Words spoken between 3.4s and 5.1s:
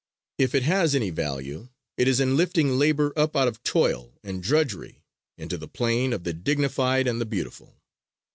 of toil and drudgery